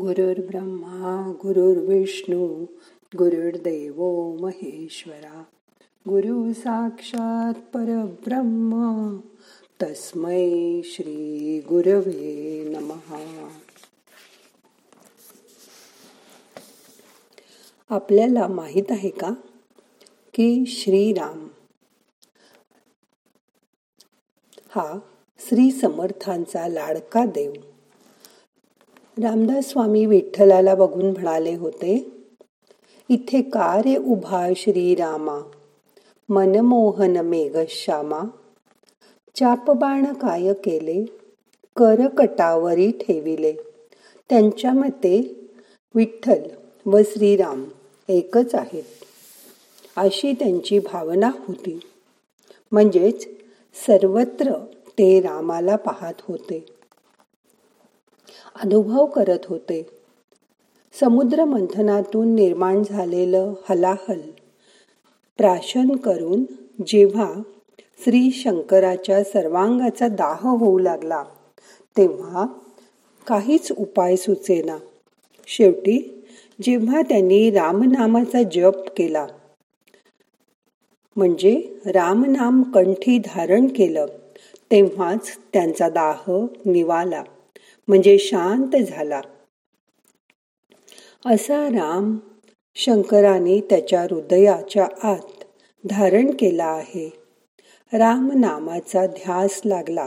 [0.00, 2.64] गुरुर्ब्रह्मा गुरुर्विष्णू
[3.18, 4.02] गुरुर्देव
[4.40, 5.42] महेश्वरा.
[6.08, 8.72] गुरु साक्षात परब्रह्म
[9.82, 13.48] तस्मै श्री गुरवे नमहा
[17.90, 19.30] आपल्याला माहीत आहे का
[20.34, 21.48] की श्रीराम
[24.70, 24.98] हा
[25.38, 27.52] श्री समर्थांचा लाडका देव
[29.22, 32.10] रामदास स्वामी विठ्ठलाला बघून म्हणाले होते
[33.08, 35.38] इथे का रे उभा श्रीरामा?
[36.28, 38.20] मनमोहन मेघश्यामा
[39.34, 41.04] चापबाण काय केले?
[41.76, 43.52] करकटावरी ठेविले.
[44.28, 45.48] त्यांच्या मते
[45.94, 46.42] विठ्ठल
[46.86, 47.64] व श्रीराम
[48.08, 48.84] एकच आहेत.
[49.96, 51.80] अशी त्यांची भावना होती.
[52.72, 53.28] म्हणजेच
[53.86, 54.52] सर्वत्र
[54.98, 56.79] ते रामाला पाहत होते.
[58.62, 59.86] अनुभव करत होते.
[61.00, 64.20] समुद्र मंथनातून निर्माण झालेलं हलाहल
[65.38, 66.44] प्राशन करून
[66.86, 67.32] जेव्हा
[68.04, 71.22] श्री शंकराच्या सर्वांगाचा दाह होऊ लागला
[71.96, 72.46] तेव्हा
[73.26, 74.76] काहीच उपाय सुचेना.
[75.46, 76.24] शेवटी
[76.62, 79.26] जेव्हा त्यांनी रामनामाचा जप केला
[81.16, 84.06] म्हणजे रामनाम कंठी धारण केलं
[84.70, 86.22] तेव्हाच त्यांचा दाह
[86.64, 87.22] निवाला.
[87.90, 89.20] म्हणजे शांत झाला.
[91.26, 92.16] असा राम
[92.74, 95.44] शंकराने त्याच्या हृदयाच्या आत
[95.84, 97.08] धारण केला आहे.
[97.92, 100.06] राम नामाचा ध्यास लागला.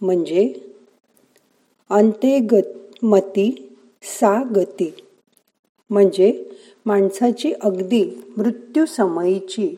[0.00, 0.52] म्हणजे
[1.90, 2.46] अंते
[3.02, 4.92] मती सा गती
[5.90, 6.50] म्हणजे
[6.86, 8.04] माणसाची अगदी
[8.36, 9.76] मृत्यूसमयीची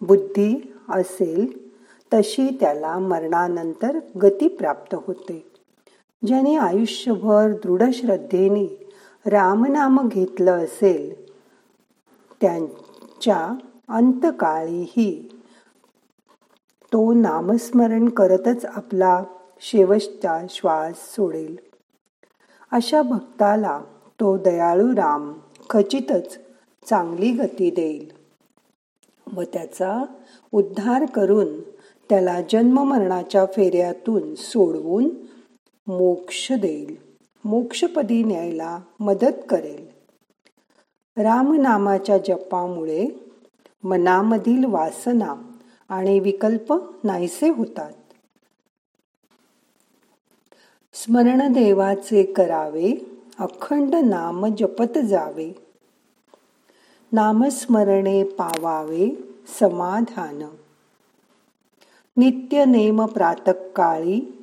[0.00, 1.46] बुद्धी असेल
[2.14, 5.53] तशी त्याला मरणानंतर गती प्राप्त होते.
[6.26, 8.90] ज्याने आयुष्यभर दृढ श्रद्धेने
[9.26, 11.30] रामनाम घेतलं असेल
[12.40, 13.58] त्यांच्या
[13.88, 15.28] अंतकाळीही
[16.92, 19.24] तो नामस्मरण करतच आपला
[19.60, 21.56] शेवटचा श्वास सोडेल.
[22.72, 23.80] अशा भक्ताला
[24.20, 25.32] तो दयाळू राम
[25.70, 26.38] खचितच
[26.86, 28.12] चांगली गती देईल
[29.36, 30.04] व त्याचा
[30.52, 31.60] उद्धार करून
[32.10, 35.08] त्याला जन्म मरणाच्या फेऱ्यातून सोडवून
[35.86, 36.96] मोक्ष देईल.
[37.44, 39.86] मोक्षपदी न्यायला मदत करेल.
[41.16, 43.06] रामनामाच्या जपामुळे
[43.84, 45.34] मनामधील वासना
[45.88, 46.74] आणि विकल्प
[47.04, 47.92] नाहीसे होतात.
[50.94, 55.52] स्मरण देवाचे करावे अखंड नाम जपत जावे.
[57.12, 59.10] नामस्मरणे पावावे
[59.60, 60.42] समाधान.
[62.16, 64.40] नित्य नेम प्रातकाळी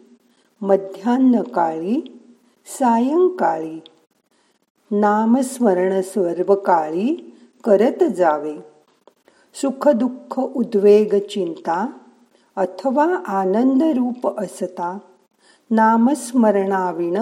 [0.62, 2.22] मध्यान्नकाळी
[2.66, 3.82] सायंकाळी
[4.92, 8.56] नामस्मरण सर्वकाळी करत जावे.
[9.54, 11.88] सुख दुःख उद्वेग चिंता
[12.56, 14.98] अथवा आनंद रूप असता
[15.72, 17.18] नामस्मरणाविण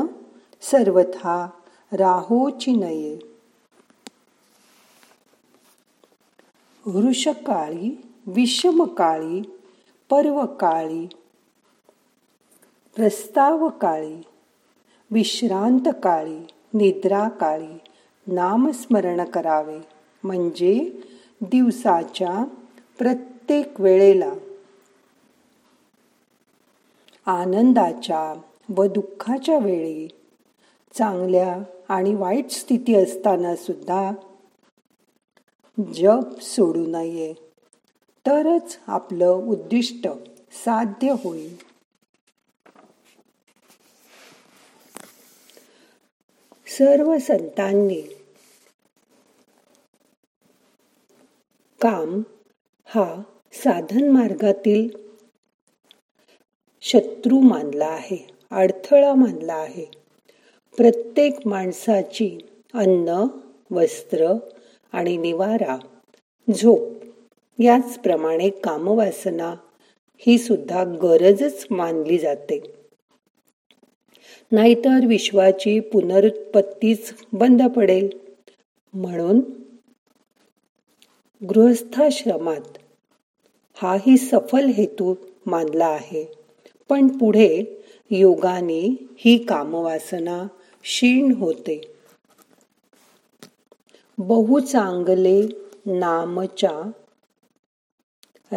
[0.61, 1.49] सर्वथा
[1.91, 3.19] राहोची नये.
[6.85, 9.41] वृषकाळी विषमकाळी
[10.09, 11.07] पर्वकाळी
[12.99, 14.21] प्रस्तावकाळी
[15.11, 16.37] विश्रांत काळी
[16.73, 17.77] निद्रा काळी
[18.27, 19.79] नामस्मरण करावे.
[20.23, 20.91] म्हणजे
[21.41, 22.43] दिवसाच्या
[22.97, 24.33] प्रत्येक वेळेला
[27.25, 30.07] आनंदाच्या व दुःखाच्या वेळी
[30.93, 31.57] चांगल्या
[31.89, 34.11] आणि वाईट स्थिती असताना सुद्धा
[35.93, 37.33] जप सोडू नये.
[38.27, 40.07] तरच आपलं उद्दिष्ट
[40.51, 41.68] साध्य होईल.
[46.77, 48.01] सर्व संतांनी.
[51.81, 52.21] काम
[52.85, 53.21] हा
[53.53, 54.89] साधन मार्गातील
[56.81, 59.85] शत्रू मानला आहे अडथळा मानला आहे.
[60.77, 62.37] प्रत्येक माणसाची
[62.73, 63.27] अन्न
[63.71, 64.33] वस्त्र
[64.91, 65.77] आणि निवारा
[66.53, 67.03] झोप
[67.59, 69.55] याचप्रमाणे कामवासना
[70.17, 72.78] ही सुद्धा गरजच मानली जाते.
[74.51, 78.09] नाहीतर विश्वाची पुनरुत्पत्तीच बंद पडेल.
[78.93, 79.39] म्हणून
[81.49, 82.77] गृहस्थाश्रमात
[83.73, 85.15] हाही सफल हेतू
[85.45, 86.31] मानला आहे.
[86.89, 90.47] पण पुढे योगाने ही कामवासना
[90.83, 91.81] क्षीण होते.
[94.17, 95.41] बहु चांगले
[95.85, 96.91] नामच्या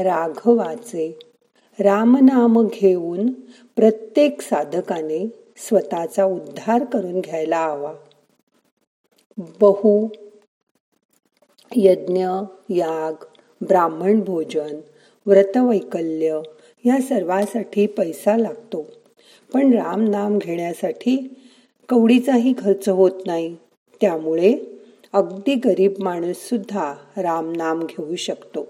[0.02, 1.18] राघवाचे
[1.80, 3.30] रामनाम घेऊन
[3.76, 7.94] प्रत्येक साधकाने स्वतःचा उद्धार करून घ्यायला हवा.
[9.38, 10.08] बहु
[11.76, 12.26] यज्ञ
[12.68, 13.24] याग
[13.60, 14.80] ब्राह्मण भोजन
[15.26, 16.40] व्रतवैकल्य
[16.84, 18.86] या सर्वासाठी पैसा लागतो.
[19.52, 21.34] पण राम नाम घेण्यासाठी
[21.88, 23.56] कवडीचाही खर्च होत नाही.
[24.00, 24.54] त्यामुळे
[25.12, 28.68] अगदी गरीब माणूस सुद्धा राम नाम घेऊ शकतो.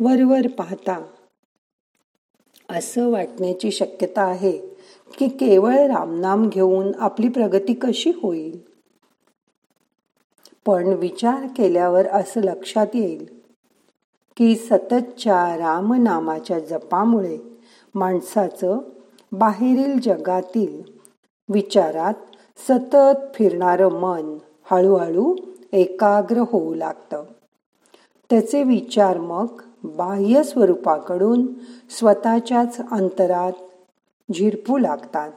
[0.00, 1.06] वरवर पाहता
[2.68, 4.69] असं वाटण्याची शक्यता आहे.
[5.18, 8.60] की केवळ रामनाम घेऊन आपली प्रगती कशी होईल?
[10.66, 13.40] पण विचार केल्यावर असं लक्षात येईल
[14.36, 17.38] की सततच्या रामनामाच्या जपामुळे
[17.94, 18.78] माणसाचं
[19.32, 20.82] बाहेरील जगातील
[21.48, 22.14] विचारात
[22.68, 24.38] सतत फिरणारं मन
[24.70, 25.36] हळूहळू
[25.72, 27.24] एकाग्र होऊ लागतं.
[28.30, 29.46] त्याचे विचार मग
[29.84, 31.46] बाह्य स्वरूपाकडून
[31.90, 33.52] स्वतःच्याच अंतरात
[34.32, 35.32] झिरपू लागतात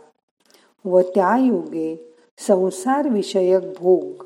[0.86, 4.26] व त्या योगे संसार विषयक भोग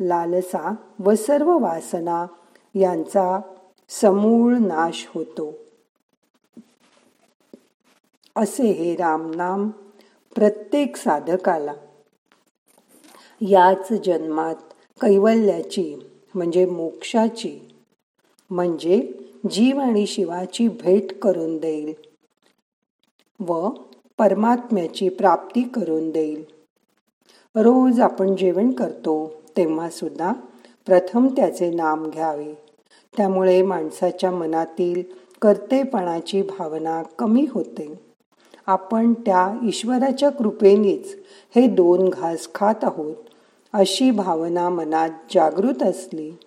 [0.00, 2.26] लालसा व सर्व वासना
[2.74, 3.40] यांचा
[3.88, 5.54] समूळ नाश होतो.
[8.36, 9.70] असे हे रामनाम
[10.34, 11.72] प्रत्येक साधकाला.
[13.40, 14.54] याच जन्मात
[15.00, 15.96] कैवल्याची
[16.34, 17.58] म्हणजे मोक्षाची
[18.50, 19.12] म्हणजे
[19.50, 22.11] जीव आणि शिवाची भेट करून देईल.
[23.46, 23.68] व
[24.18, 26.44] परमात्म्याची प्राप्ती करून देईल.
[27.56, 30.32] रोज आपण जेवण करतो तेव्हा सुद्धा
[30.86, 32.54] प्रथम त्याचे नाम घ्यावे.
[33.16, 35.02] त्यामुळे माणसाच्या मनातील
[35.42, 38.00] कर्तेपणाची भावना कमी होते.
[38.66, 41.16] आपण त्या ईश्वराच्या कृपेनेच
[41.56, 43.16] हे दोन घास खात आहोत
[43.72, 46.38] अशी भावना मनात जागृत असली.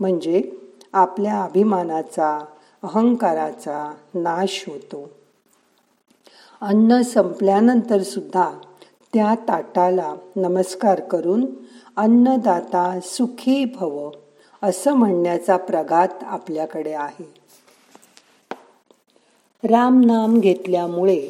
[0.00, 0.50] म्हणजे
[0.92, 2.44] आपल्या अभिमानाचा
[2.82, 5.10] अहंकाराचा नाश होतो.
[6.60, 8.50] अन्न संपल्यानंतर सुद्धा
[9.14, 11.46] त्या ताटाला नमस्कार करून
[11.96, 14.10] अन्नदाता सुखी भव
[14.62, 17.34] असं म्हणण्याचा प्रघात आपल्याकडे आहे.
[19.68, 21.28] राम नाम घेतल्यामुळे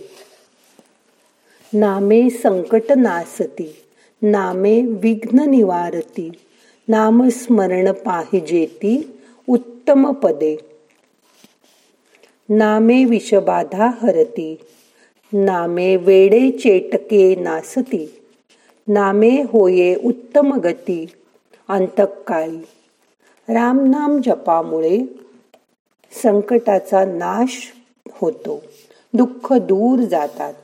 [1.72, 3.84] नामे संकट नासती
[4.22, 6.31] नामे विघ्न निवारती
[6.88, 10.56] नामस्मरण पाहिजेती उत्तम पदे
[12.49, 14.56] नामे विषबाधा हरती
[15.32, 18.23] नामे वेडे चेटके नासती.
[18.88, 21.06] नामे होये उत्तम गती
[21.69, 22.56] अंतकाळी.
[23.49, 24.99] रामनाम जपामुळे
[26.23, 27.73] संकटाचा नाश
[28.12, 28.62] होतो.
[29.14, 30.55] दुःख दूर जातात.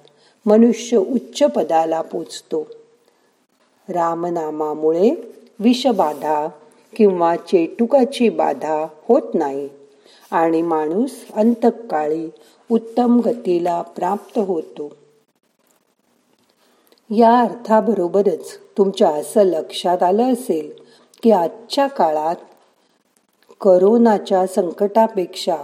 [0.46, 2.66] मनुष्य उच्च पदाला पोचतो.
[3.88, 5.10] रामनामामुळे
[5.58, 6.48] विषबाधा
[6.96, 9.68] किंवा चेटुकाची बाधा होत नाही.
[10.30, 12.30] आणि माणूस अंतकाळी
[12.72, 14.96] उत्तम गतीला प्राप्त होतो.
[17.10, 20.72] या अर्थाबरोबरच तुमच्या असं लक्षात आलं असेल
[21.22, 22.36] की आजच्या काळात
[23.60, 25.56] करोनाच्या संकटापेक्षा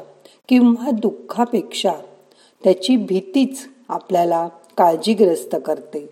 [0.48, 1.92] किंवा दुःखापेक्षा
[2.64, 6.08] त्याची भीतीच आपल्याला काळजीग्रस्त करते.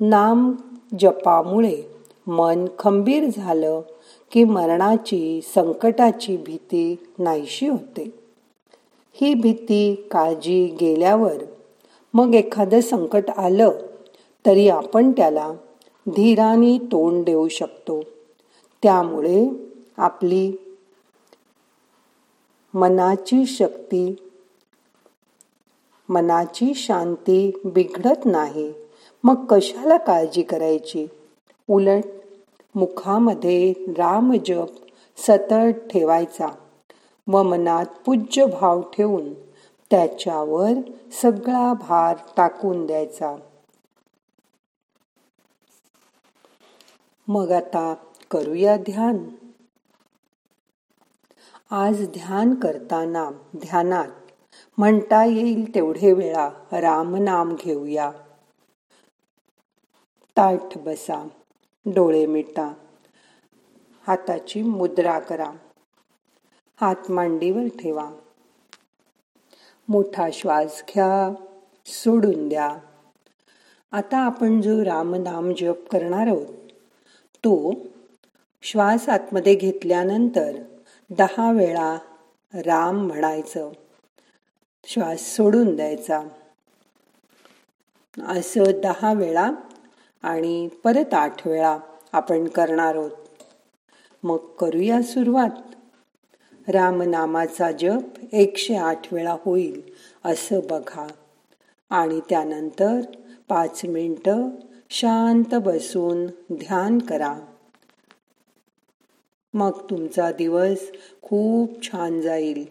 [0.00, 0.52] नाम
[1.00, 1.82] जपामुळे
[2.26, 3.80] मन खंबीर झालं
[4.30, 8.23] की मरणाची संकटाची भीती नाहीशी होते.
[9.16, 11.44] ही भीती काळजी गेल्यावर
[12.14, 13.70] मग एखादं संकट आलं
[14.46, 15.52] तरी आपण त्याला
[16.06, 18.00] धीराने तोंड देऊ शकतो.
[18.82, 19.48] त्यामुळे
[19.96, 20.52] आपली
[22.74, 24.16] मनाची शक्ती
[26.08, 28.72] मनाची शांती बिघडत नाही.
[29.24, 31.06] मग कशाला काळजी करायची?
[31.70, 32.04] उलट
[32.74, 34.66] मुखामध्ये रामजप
[35.16, 36.46] सतत ठेवायचा.
[37.28, 39.34] व मनात पूज्य भाव ठेवून
[39.90, 40.70] त्याच्यावर
[41.12, 43.36] सगळा भार टाकून द्यायचा.
[47.28, 47.94] मग आता
[48.30, 49.28] करूया ध्यान.
[51.70, 54.08] आज ध्यान करताना ध्यानात
[54.78, 58.12] म्हणता येईल तेवढे वेळा रामनाम घेऊया.
[60.36, 61.28] ताठ बसा
[61.86, 62.72] डोळे मिटा
[64.06, 65.50] हाताची मुद्रा करा.
[66.80, 68.10] हात मांडीवर ठेवा.
[69.88, 71.34] मोठा श्वास घ्या
[71.86, 72.78] सोडून द्या.
[73.92, 76.46] आता आपण जो रामनाम जप करणार आहोत
[77.36, 77.72] तो
[78.62, 80.52] श्वास आतमध्ये घेतल्यानंतर
[81.10, 81.98] दहा वेळा
[82.54, 83.70] राम म्हणायचं.
[84.84, 86.22] श्वास सोडून द्यायचा.
[88.28, 89.50] असं दहा वेळा
[90.22, 91.78] आणि परत आठ वेळा
[92.12, 93.10] आपण करणार आहोत.
[94.22, 95.83] मग करूया सुरुवात.
[96.68, 99.82] रामनामाचा जप एकशे आठ वेळा होईल
[100.24, 101.06] असं बघा.
[101.90, 103.00] आणि त्यानंतर
[103.48, 104.48] पाच मिनटं
[104.90, 107.38] शांत बसून ध्यान करा.
[109.54, 110.92] मग तुमचा दिवस
[111.22, 112.64] खूप छान जाईल.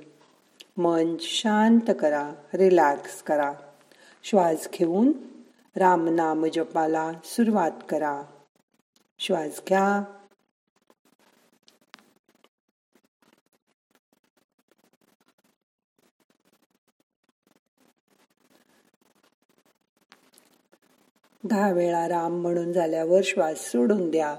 [0.77, 3.53] मन शांत करा रिलॅक्स करा.
[4.23, 5.12] श्वास घेऊन
[5.75, 8.21] रामनाम जपाला सुरुवात करा.
[9.19, 10.03] श्वास घ्या.
[21.53, 24.36] दहा वेळा राम म्हणून झाल्यावर श्वास सोडून द्या.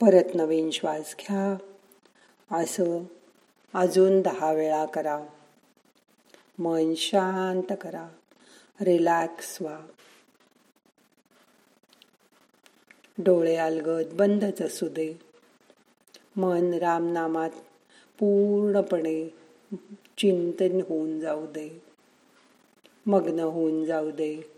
[0.00, 1.56] परत नवीन श्वास घ्या.
[2.56, 2.98] असं
[3.74, 5.24] अजून दहा वेळा करा.
[6.58, 8.08] मन शांत करा.
[8.80, 9.80] रिलॅक्स व्हा.
[13.18, 15.14] डोळे अलगद बंदच असू दे.
[16.36, 17.50] मन रामनामात
[18.18, 19.34] पूर्णपणे
[20.18, 21.82] चिंतन होऊन जाऊ दे.
[23.06, 24.57] मग्न होऊन जाऊ दे.